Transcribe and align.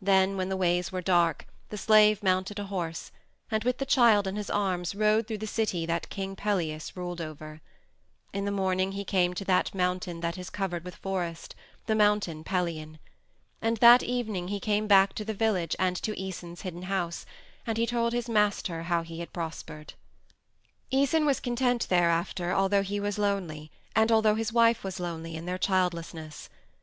Then 0.00 0.38
when 0.38 0.48
the 0.48 0.56
ways 0.56 0.90
were 0.90 1.02
dark 1.02 1.44
the 1.68 1.76
slave 1.76 2.22
mounted 2.22 2.58
a 2.58 2.64
horse, 2.64 3.12
and, 3.50 3.62
with 3.62 3.76
the 3.76 3.84
child 3.84 4.26
in 4.26 4.36
his 4.36 4.48
arms, 4.48 4.94
rode 4.94 5.26
through 5.26 5.36
the 5.36 5.46
city 5.46 5.84
that 5.84 6.08
King 6.08 6.34
Pelias 6.34 6.96
ruled 6.96 7.20
over. 7.20 7.60
In 8.32 8.46
the 8.46 8.50
morning 8.52 8.92
he 8.92 9.04
came 9.04 9.34
to 9.34 9.44
that 9.44 9.74
mountain 9.74 10.20
that 10.22 10.38
is 10.38 10.48
all 10.48 10.52
covered 10.54 10.82
with 10.82 10.96
forest, 10.96 11.54
the 11.84 11.94
Mountain 11.94 12.42
Pelion. 12.42 12.98
And 13.60 13.76
that 13.76 14.02
evening 14.02 14.48
he 14.48 14.60
came 14.60 14.86
back 14.86 15.12
to 15.12 15.26
the 15.26 15.34
village 15.34 15.76
and 15.78 15.94
to 15.96 16.14
Æson's 16.16 16.62
hidden 16.62 16.84
house, 16.84 17.26
and 17.66 17.76
he 17.76 17.84
told 17.86 18.14
his 18.14 18.30
master 18.30 18.84
how 18.84 19.02
he 19.02 19.20
had 19.20 19.30
prospered. 19.30 19.92
Æson 20.90 21.26
was 21.26 21.38
content 21.38 21.86
thereafter 21.90 22.50
although 22.54 22.82
he 22.82 22.98
was 22.98 23.18
lonely 23.18 23.70
and 23.94 24.10
although 24.10 24.36
his 24.36 24.54
wife 24.54 24.82
was 24.82 24.98
lonely 24.98 25.36
in 25.36 25.44
their 25.44 25.58
childlessness. 25.58 26.48